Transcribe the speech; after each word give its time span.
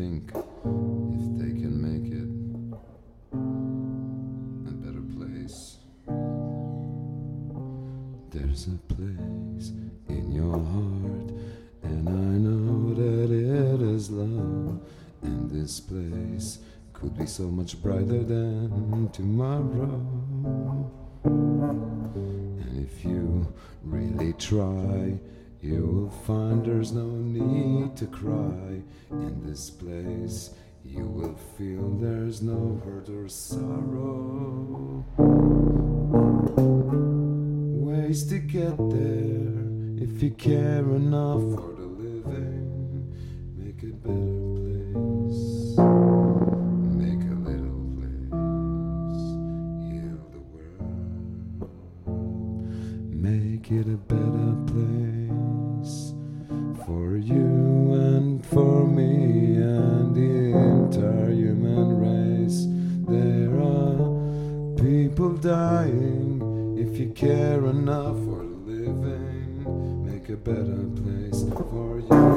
think 0.00 0.30
if 0.30 1.24
they 1.36 1.52
can 1.60 1.76
make 1.88 2.06
it 2.10 2.30
a 4.66 4.72
better 4.82 5.04
place? 5.14 5.76
There's 8.30 8.68
a 8.68 8.78
place 8.94 9.66
in 10.08 10.32
your 10.32 10.58
heart 10.72 11.28
and 11.82 12.08
I 12.08 12.32
know 12.46 12.94
that 12.94 13.30
it 13.30 13.82
is 13.82 14.10
love. 14.10 14.80
And 15.22 15.50
this 15.50 15.80
place 15.80 16.60
could 16.94 17.18
be 17.18 17.26
so 17.26 17.50
much 17.50 17.82
brighter 17.82 18.22
than 18.24 19.10
tomorrow. 19.12 20.00
And 21.24 22.86
if 22.88 23.04
you 23.04 23.52
really 23.82 24.32
try, 24.34 25.18
you 25.62 25.84
will 25.84 26.10
find 26.10 26.64
there's 26.64 26.92
no 26.92 27.06
need 27.06 27.94
to 27.96 28.06
cry. 28.06 28.82
In 29.10 29.42
this 29.44 29.68
place, 29.68 30.50
you 30.84 31.04
will 31.04 31.36
feel 31.58 31.90
there's 32.00 32.40
no 32.40 32.80
hurt 32.84 33.10
or 33.10 33.28
sorrow. 33.28 35.04
Ways 37.76 38.24
to 38.30 38.38
get 38.38 38.76
there 38.78 39.52
if 40.02 40.22
you 40.22 40.30
care 40.30 40.80
enough 40.94 41.42
for 41.42 41.74
the 41.74 41.84
living. 41.84 43.12
Make 43.54 43.82
a 43.82 43.92
better 43.92 44.54
place. 44.56 45.76
Make 46.96 47.24
a 47.28 47.36
little 47.48 47.84
place. 47.98 49.20
Heal 49.92 50.20
the 50.32 50.42
world. 50.54 50.94
Make 53.12 53.70
it 53.70 53.86
a 53.88 53.98
better 53.98 54.56
place 54.72 55.19
for 56.90 57.16
you 57.18 57.92
and 57.92 58.44
for 58.46 58.84
me 58.84 59.54
and 59.62 60.12
the 60.12 60.58
entire 60.74 61.30
human 61.30 61.88
race. 62.06 62.66
There 63.06 63.54
are 63.60 64.74
people 64.74 65.36
dying 65.36 66.42
if 66.76 66.98
you 66.98 67.10
care 67.10 67.64
enough 67.66 68.16
for 68.26 68.42
living. 68.66 69.62
Make 70.04 70.30
a 70.30 70.36
better 70.36 70.82
place 71.00 71.44
for 71.54 72.00
you 72.00 72.29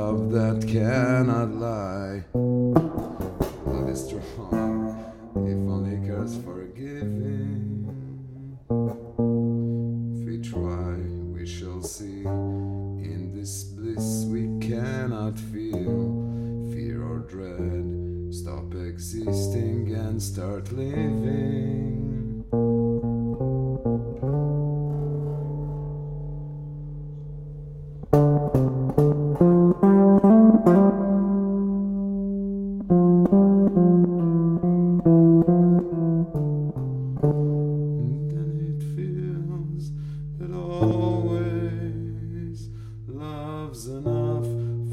love 0.00 0.30
that 0.30 0.66
cannot 0.66 1.50
lie. 1.68 2.24
Love 3.72 3.88
is 3.90 4.00
strong, 4.06 4.96
if 5.50 5.58
only 5.74 5.96
cares 6.06 6.34
forgiving. 6.38 7.86
If 10.14 10.20
we 10.28 10.36
try, 10.52 10.94
we 11.36 11.44
shall 11.46 11.82
see. 11.82 12.22
In 13.10 13.32
this 13.34 13.64
bliss 13.74 14.24
we 14.34 14.42
cannot 14.68 15.38
feel 15.52 15.98
fear 16.72 16.98
or 17.12 17.18
dread. 17.32 17.86
Stop 18.40 18.68
existing 18.74 19.94
and 19.94 20.16
start 20.22 20.72
living. 20.72 21.49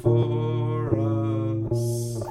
For 0.07 0.95
us, 1.71 2.23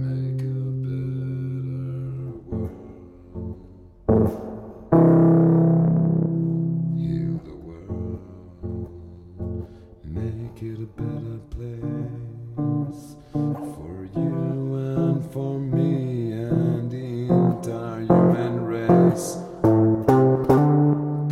Make 0.00 0.40
a 0.40 0.64
better 0.86 2.32
world. 2.48 3.58
Heal 6.96 7.34
the 7.44 7.56
world. 7.66 8.20
Make 10.04 10.62
it 10.62 10.78
a 10.80 10.86
better 11.02 11.38
place 11.50 13.16
for 13.32 14.08
you 14.16 14.74
and 14.96 15.32
for 15.32 15.58
me 15.58 15.97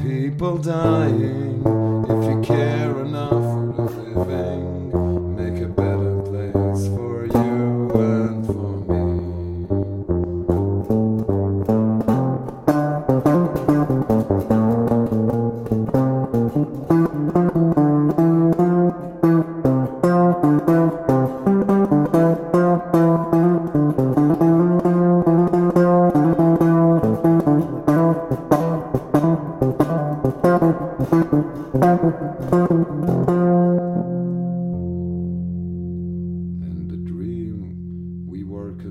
People 0.03 0.59
dying 0.59 1.63
if 2.09 2.21
you 2.29 2.43
care 2.43 3.01
enough 3.05 3.36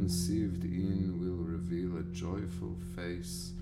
conceived 0.06 0.64
in 0.64 1.20
will 1.20 1.44
reveal 1.44 1.98
a 1.98 2.04
joyful 2.14 2.76
face, 2.96 3.54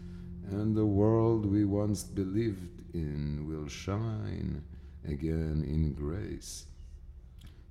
and 0.51 0.75
the 0.75 0.85
world 0.85 1.45
we 1.45 1.63
once 1.63 2.03
believed 2.03 2.81
in 2.93 3.47
will 3.47 3.69
shine 3.69 4.61
again 5.07 5.63
in 5.65 5.93
grace. 5.93 6.65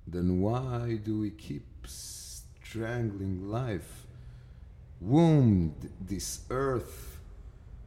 Then 0.07 0.41
why 0.41 0.97
do 1.03 1.19
we 1.19 1.29
keep 1.29 1.67
strangling 1.85 3.47
life, 3.47 4.07
wound 4.99 5.91
this 6.01 6.39
earth, 6.49 7.19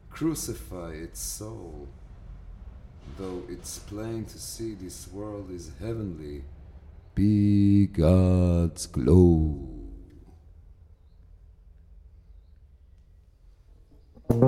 crucify 0.09 0.91
its 0.91 1.19
soul? 1.19 1.89
Though 3.17 3.43
it's 3.49 3.79
plain 3.79 4.23
to 4.23 4.39
see 4.39 4.73
this 4.73 5.09
world 5.11 5.51
is 5.51 5.69
heavenly, 5.81 6.45
be 7.13 7.87
God's 7.87 8.85
glow. 8.87 9.76
Make 14.29 14.39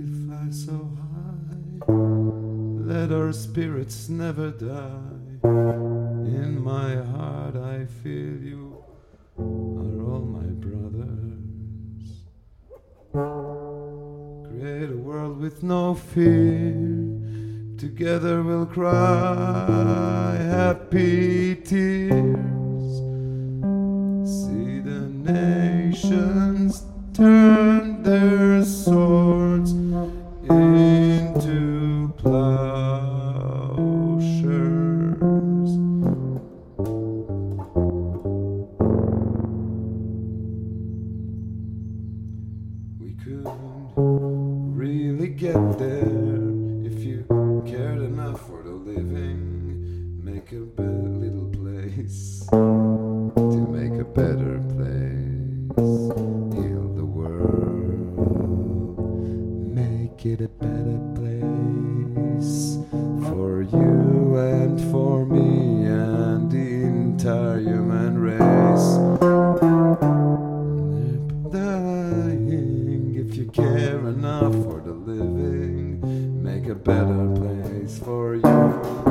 it 0.00 0.08
fly 0.24 0.48
so 0.50 0.90
high, 0.98 1.92
let 2.84 3.12
our 3.12 3.32
spirits 3.32 4.08
never 4.08 4.50
die. 4.50 5.44
In 5.44 6.60
my 6.62 6.96
heart, 6.96 7.54
I 7.56 7.84
feel 8.02 8.40
you 8.42 8.82
are 9.36 10.00
all 10.10 10.20
my 10.20 10.48
brothers. 10.66 12.08
Create 14.48 14.90
a 14.90 14.96
world 14.96 15.38
with 15.38 15.62
no 15.62 15.94
fear. 15.94 16.72
Together 17.76 18.42
we'll 18.42 18.66
cry 18.66 20.36
happy 20.36 21.56
tears. 21.56 22.57
Nations 26.10 26.84
turn 27.12 28.02
their 28.02 28.64
swords 28.64 29.72
into 30.48 32.12
plowshares. 32.16 32.58
We 42.98 43.12
could 43.22 43.46
really 43.96 45.28
get 45.28 45.78
there 45.78 46.06
if 46.84 47.04
you 47.04 47.24
cared 47.66 48.00
enough 48.00 48.40
for 48.46 48.62
the 48.62 48.70
living. 48.70 50.24
Make 50.24 50.52
a 50.52 50.64
little 50.80 51.50
place 51.50 52.46
a 76.68 76.74
better 76.74 77.34
place 77.34 77.98
for 77.98 78.34
you. 78.34 79.07